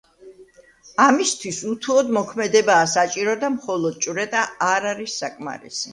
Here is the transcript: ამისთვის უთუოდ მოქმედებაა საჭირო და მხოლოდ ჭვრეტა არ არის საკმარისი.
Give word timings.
ამისთვის 1.03 1.59
უთუოდ 1.73 2.09
მოქმედებაა 2.19 2.89
საჭირო 2.97 3.37
და 3.45 3.53
მხოლოდ 3.59 4.03
ჭვრეტა 4.07 4.43
არ 4.73 4.93
არის 4.95 5.23
საკმარისი. 5.25 5.89